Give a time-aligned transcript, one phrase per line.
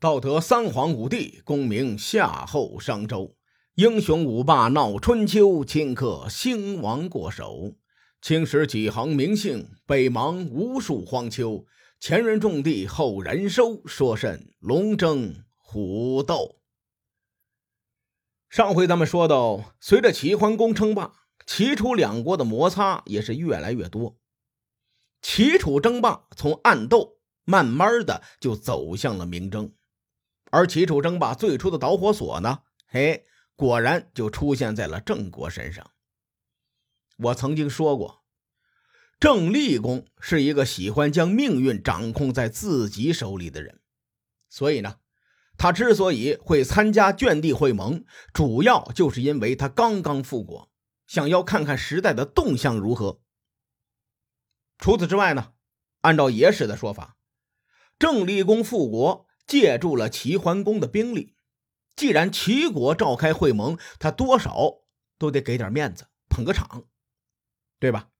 [0.00, 3.36] 道德三皇五帝，功名夏后商周。
[3.74, 7.74] 英雄五霸闹春秋，顷刻兴亡过手。
[8.22, 11.66] 青史几行名姓，北邙无数荒丘。
[11.98, 16.62] 前人种地，后人收，说甚龙争虎斗？
[18.48, 21.12] 上回咱们说到，随着齐桓公称霸，
[21.44, 24.16] 齐楚两国的摩擦也是越来越多。
[25.20, 29.70] 齐楚争霸从暗斗慢慢的就走向了明争。
[30.50, 32.62] 而齐楚争霸最初的导火索呢？
[32.88, 33.24] 嘿，
[33.54, 35.92] 果然就出现在了郑国身上。
[37.18, 38.24] 我曾经说过，
[39.20, 43.80] 郑立公是一个喜欢将命运掌控在自己手里的人，
[44.48, 44.96] 所以呢，
[45.56, 50.68] 他之所以会参加圈地会盟，主要就是因为他刚刚复国，
[51.06, 53.20] 想要看看时代的动向如何。
[54.78, 55.52] 除此之外呢，
[56.00, 57.16] 按照野史的说法，
[58.00, 59.28] 郑立公复国。
[59.50, 61.34] 借助了齐桓公的兵力，
[61.96, 64.84] 既然齐国召开会盟，他多少
[65.18, 66.84] 都得给点面子，捧个场，
[67.80, 68.10] 对吧？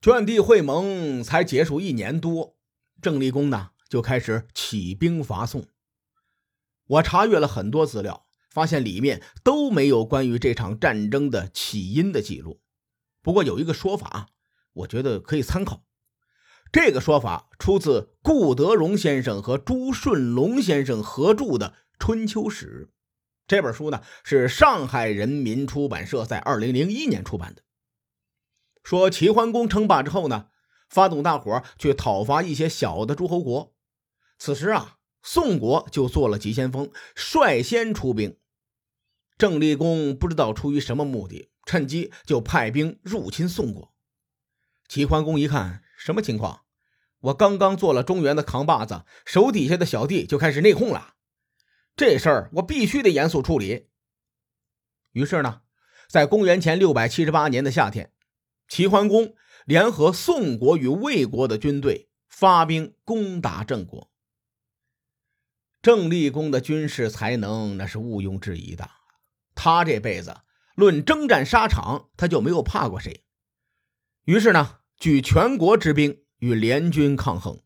[0.00, 2.56] 圈地会盟才结束一年多，
[3.02, 5.68] 郑立公呢就开始起兵伐宋。
[6.86, 12.62] 我查阅了很多资料，发现里面都没有关于这场战争的起因的记录。
[13.20, 14.30] 不过有一个说法，
[14.72, 15.84] 我觉得可以参考。
[16.72, 22.88] 这个说法出自顾德荣先生和朱顺龙先生合著的《春秋史》。
[23.46, 27.62] 这本书呢是上海人民出版社在二零零一年出版的。
[28.82, 30.46] 说齐桓公称霸之后呢，
[30.88, 33.74] 发动大伙去讨伐一些小的诸侯国。
[34.38, 38.38] 此时啊，宋国就做了急先锋，率先出兵。
[39.36, 43.92] 郑立公不知道出于什么目的，趁机就派兵入侵宋国。
[44.88, 46.63] 齐桓公一看，什么情况？
[47.24, 51.14] 我刚刚做了中原的扛把子，手底下的小弟就开始内讧了。
[51.96, 53.88] 这事儿我必须得严肃处理。
[55.12, 55.62] 于是呢，
[56.06, 58.12] 在公元前六百七十八年的夏天，
[58.68, 59.34] 齐桓公
[59.64, 64.10] 联合宋国与魏国的军队发兵攻打郑国。
[65.80, 68.90] 郑立公的军事才能那是毋庸置疑的，
[69.54, 70.42] 他这辈子
[70.74, 73.24] 论征战沙场，他就没有怕过谁。
[74.24, 76.23] 于是呢，举全国之兵。
[76.38, 77.62] 与联军抗衡，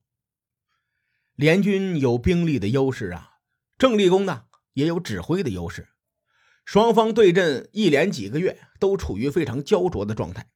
[1.34, 3.39] 联军有兵力的优势啊，
[3.77, 5.89] 郑立功呢也有指挥的优势，
[6.65, 10.51] 双方对阵一连几个月都处于非常焦灼的状态。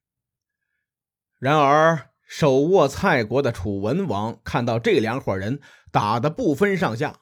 [1.39, 5.59] 然而，手握蔡国的楚文王看到这两伙人
[5.91, 7.19] 打得不分上下，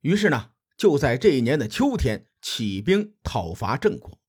[0.00, 4.21] 于是呢，就在这一年的秋天起兵讨伐郑国。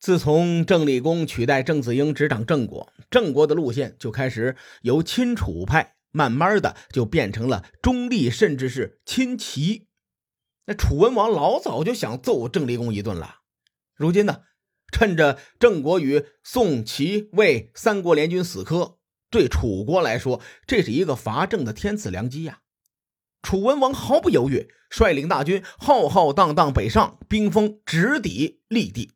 [0.00, 9.88] 自从郑立公取代郑子婴执掌郑国，郑国的路线就开始由亲楚派，慢慢的就变成了中立，甚至是亲齐。
[10.64, 13.40] 那楚文王老早就想揍郑立公一顿了，
[13.94, 14.40] 如今呢，
[14.90, 18.96] 趁着郑国与宋、齐、魏三国联军死磕，
[19.30, 22.60] 对楚国来说，这是一个伐郑的天赐良机呀。
[23.42, 29.12] 楚文王毫不犹豫，率领大军浩浩荡荡北上，兵锋直抵利地。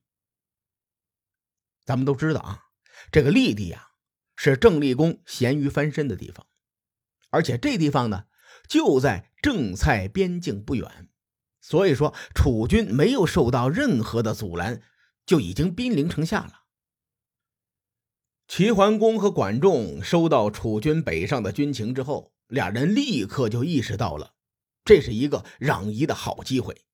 [1.85, 2.65] 咱们都知道啊，
[3.13, 3.89] 这个利地呀，
[4.37, 6.47] 是郑立公咸鱼翻身的地方，
[7.31, 8.25] 而且这地方呢，
[8.69, 11.09] 就在郑蔡边境不远，
[11.61, 14.83] 所以说楚军没有受到任何的阻拦，
[15.27, 16.63] 就已经兵临城下了。
[18.47, 24.35] 齐桓公和管仲收到楚军北上的军情之后，俩人立刻就意识到了，
[24.85, 26.85] 这是一个攘夷的好机会。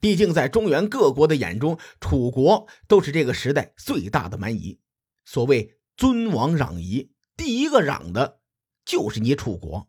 [0.00, 4.78] 毕竟，在中原各国的眼中，楚国都是这个时代最大的蛮夷。
[5.24, 8.40] 所谓“尊王攘夷”，第一个攘的
[8.84, 9.88] 就是你楚国。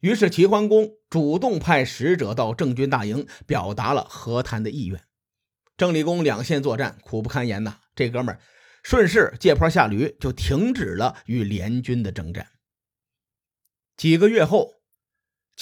[0.00, 5.00] 于是，齐桓公主动派使者到郑军大营，表达了和谈的意愿。
[5.76, 7.78] 郑立公两线作战，苦不堪言呐。
[7.94, 8.40] 这哥们儿
[8.82, 12.48] 顺势借坡下驴，就停止了与联军的征战。
[13.96, 14.79] 几个月后。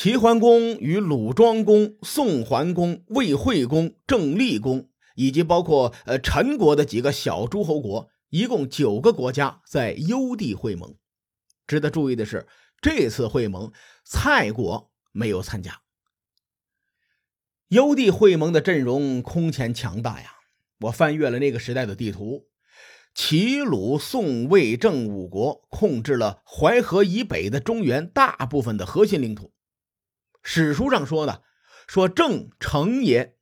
[0.00, 10.94] 齐桓公与鲁庄公、宋桓公、魏惠公、郑厉公，以及包括呃陈国的几个小诸侯国，一共九个国家在幽地会盟。
[11.66, 12.46] 值得注意的是，
[12.80, 13.72] 这次会盟
[14.04, 15.80] 蔡国没有参加。
[17.66, 20.30] 幽地会盟的阵容空前强大呀！
[20.82, 22.46] 我翻阅了那个时代的地图，
[23.16, 29.50] 齐、鲁、宋、魏、郑五国控制了淮河以北的中原大部分的核心领土。
[30.50, 31.42] 史书上说的，
[31.86, 33.36] 说郑成也，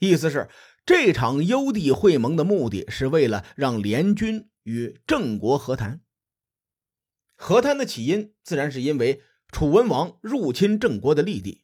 [0.00, 0.50] 意思是
[0.84, 6.00] 这场幽地会盟的目的是为了让联军与郑国和谈。
[7.36, 11.62] 和谈的起因自然是因为楚文王入侵郑国的利地。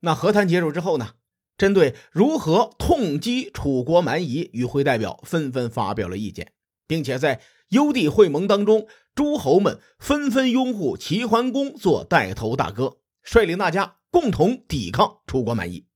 [0.00, 1.14] 那和谈结束之后呢？
[1.56, 6.52] 针对如何痛击楚国蛮夷，与会代表纷纷发表了意见，
[6.88, 15.86] 并且在幽帝会盟当中，诸侯们纷纷拥护齐桓公做带头大哥，率领大家共同抵抗楚国蛮夷。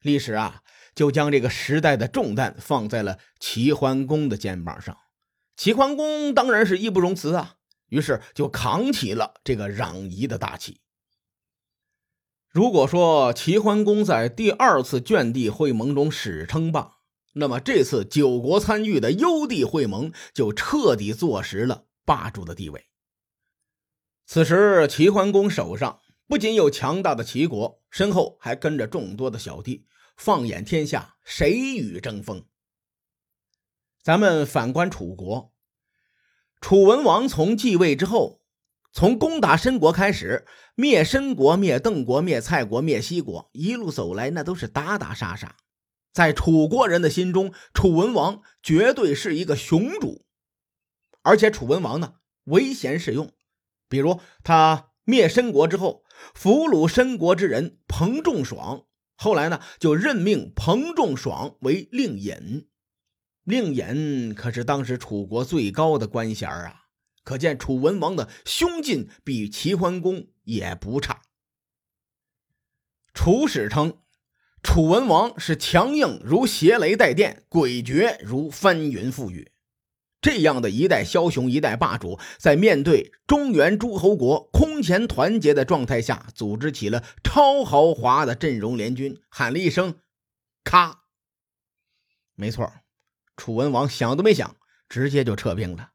[0.00, 0.62] 历史啊，
[0.94, 4.96] 就将这个时代的重担放在了齐桓公的肩膀上。
[5.56, 7.56] 齐桓公当然是义不容辞啊，
[7.86, 10.80] 于是就扛起了这个攘夷的大旗。
[12.48, 16.96] 如果说齐桓公在第二次卷地会盟中史称霸，
[17.34, 22.88] 那么这次九国参与的幽地会盟就彻底坐实了霸主的地位。
[24.26, 26.00] 此时，齐桓公手上
[26.32, 29.84] 不仅有强大的齐国，身后还跟着众多的小弟。
[30.16, 32.46] 放眼天下，谁与争锋？
[34.02, 35.52] 咱们反观楚国，
[36.58, 38.40] 楚文王从继位之后，
[38.94, 45.56] 从攻打申国开始，灭申国、灭邓国、灭蔡国、灭西国，一路走来，那都是打打杀杀。
[46.14, 50.24] 在楚国人的心中，楚文王绝对是一个雄主，
[51.20, 52.14] 而且楚文王呢，
[52.44, 53.30] 唯贤是用。
[53.90, 56.01] 比如他灭申国之后，
[56.34, 58.86] 俘虏申国之人彭仲爽，
[59.16, 62.68] 后来呢，就任命彭仲爽为令尹。
[63.44, 66.86] 令尹可是当时楚国最高的官衔啊，
[67.24, 71.22] 可见楚文王的胸襟比齐桓公也不差。
[73.14, 73.98] 楚史称，
[74.62, 79.51] 楚文王是强硬如邪雷带电，诡谲如翻云覆雨。
[80.22, 89.96] 这样的一代枭雄、一代霸主，在面对中原诸侯国空前团结的状态下，组织起了超豪华的阵容联军，喊了一声
[90.62, 91.02] “咔”，
[92.36, 92.72] 没错。
[93.36, 94.56] 楚文王想都没想，
[94.88, 95.90] 直接就撤兵了。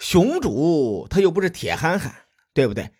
[0.00, 2.90] 雄主他又不是铁憨憨，对不对？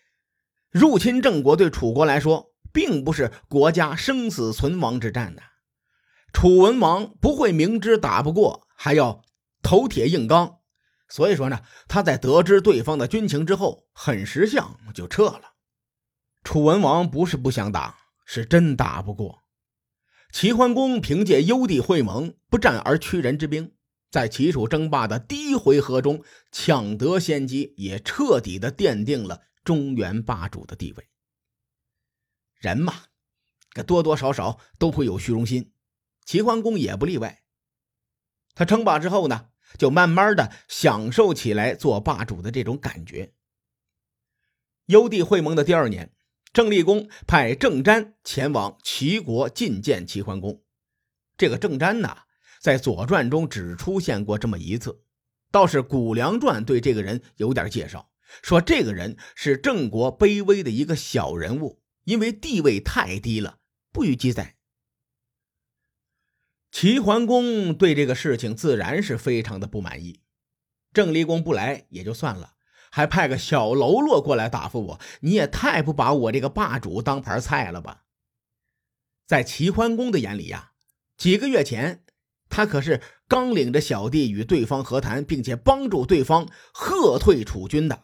[0.70, 5.42] 入侵郑国对楚国来说，并不是国家生死存亡之战呐。
[6.32, 9.22] 楚文王不会明知打不过还要
[9.64, 10.60] 头铁硬刚，
[11.08, 15.54] 所以说呢，他在得知对方的军情之后，很识相就撤了。
[16.44, 19.42] 楚文王不是不想打，是真打不过。
[20.30, 23.74] 齐桓公凭借幽地会盟不战而屈人之兵，
[24.10, 26.22] 在齐楚争霸的第一回合中
[26.52, 31.08] 抢得先机，也彻底的奠定了中原霸主的地位。
[32.58, 33.04] 人嘛，
[33.72, 35.72] 这多多少少都会有虚荣心，
[36.26, 37.42] 齐桓公也不例外。
[38.54, 43.32] 他称霸之后呢，就慢慢的享受起来做霸主的这种感觉。
[44.86, 46.10] 幽地会盟的第二年。
[46.52, 50.62] 郑立公派郑瞻前往齐国觐见齐桓公。
[51.36, 52.16] 这个郑瞻呢，
[52.60, 55.02] 在《左传》中只出现过这么一次，
[55.50, 58.08] 倒是《谷梁传》对这个人有点介绍，
[58.40, 63.58] 说这个人是郑国卑微的一个小人物，因为地位太低了，
[63.90, 64.54] 不予记载。
[66.74, 70.18] 齐桓公对这个事情自然是非常的不满意，
[70.92, 72.54] 郑立公不来也就算了。
[72.90, 78.02] 还派个小喽啰过来答复我，你也太不把我这个霸主当盘菜了吧？
[79.24, 80.72] 在齐桓公的眼里呀，
[81.16, 82.02] 几个月前
[82.48, 88.02] 他可是刚领着小弟与对方和谈，并且帮助对方喝退楚军的。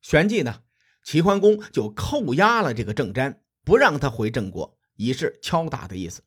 [0.00, 0.62] 旋即呢，
[1.02, 6.22] 齐桓公就扣押了这个郑瞻，不让他回郑国，以示敲打的意思。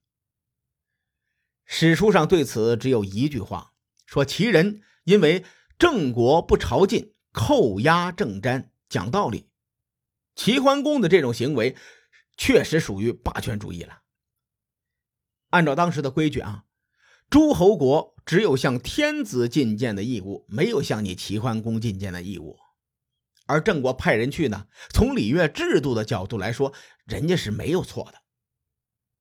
[1.74, 3.72] 史书上对此只有一句话，
[4.06, 5.46] 说齐人因为
[5.80, 7.14] 郑国不朝觐。
[7.32, 9.48] 扣押郑瞻，讲道理，
[10.36, 11.78] 齐桓公的这种行为
[12.36, 14.02] 确实属于霸权主义了。
[15.52, 16.66] 按照当时的规矩啊，
[17.30, 22.60] 诸侯国只有向天子觐见的义务，没有向你齐桓公觐见的义务。
[23.46, 26.74] 而郑国派人去呢，从礼乐制度的角度来说，
[27.06, 28.24] 人家是没有错的。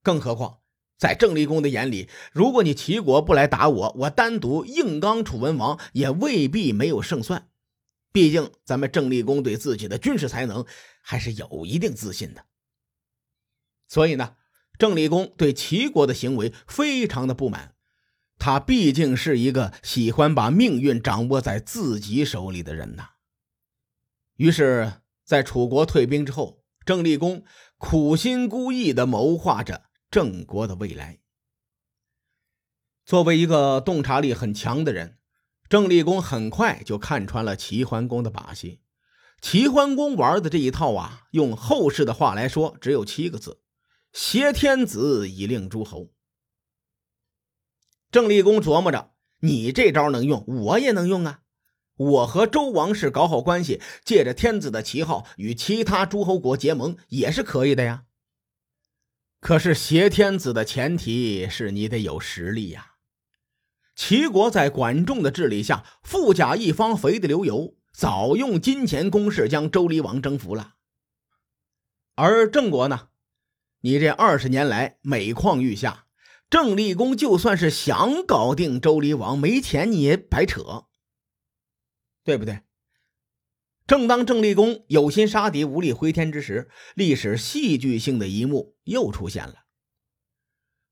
[0.03, 0.59] 更何况，
[1.01, 7.49] 在郑立公的眼里，如果你齐国不来打我，我单独硬刚楚文王，也未必没有胜算。
[8.13, 10.67] 毕竟，咱们郑立公对自己的军事才能
[11.01, 12.45] 还是有一定自信的，
[13.89, 14.35] 所以呢，
[14.79, 17.77] 郑立公对齐国的行为非常的不满。
[18.39, 23.13] 他毕竟是一个喜欢把命运掌握在自己手里的人呐。
[24.37, 27.43] 于是，在楚国退兵之后，郑立公
[27.79, 31.21] 苦心孤诣的谋划着郑国的未来。
[33.05, 35.17] 作为一个洞察力很强的人。
[35.69, 38.81] 郑立公很快就看穿了齐桓公的把戏。
[39.41, 43.61] 齐桓公玩的这一套啊，用后世的话来说，只有七个字：
[44.13, 46.13] 挟天子以令诸侯。
[48.11, 49.13] 郑立公琢磨着，
[49.43, 51.43] 你这招能用，我也能用啊！
[51.95, 58.07] 我和周王室搞好关系，借着天子的旗号与其他诸侯国结盟也是可以的呀。
[59.41, 62.95] 可是挟天子的前提是你得有实力呀。
[63.97, 70.75] 齐国在管仲的治理下，富甲一方，肥得流油，早用金钱攻势将周厉王征服了。
[72.15, 73.09] 而郑国呢，
[73.81, 76.07] 你这二十年来每况愈下，
[76.49, 80.85] 郑立公就算是想搞定周厉王，没钱你也白扯。
[82.23, 82.61] 对不对？
[83.91, 89.65] 正当郑立功有心杀敌无力回天之时，历史戏剧性的一幕又出现了。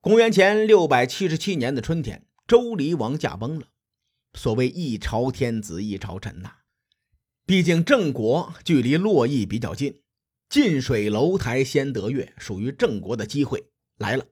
[0.01, 3.69] 公元前六百七十七年的春天，周厉王驾崩了。
[4.35, 6.55] 所谓一朝天子一朝臣呐，
[7.47, 10.03] 毕竟郑国距离洛邑比较近，
[10.49, 14.27] 近水楼台先得月，属于郑国的机会来了。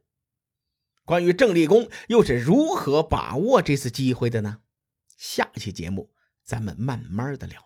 [1.04, 4.62] 关于郑立功又是如何把握这次机会的呢？
[5.16, 6.10] 下期节目。
[6.42, 7.65] 咱们慢慢的聊。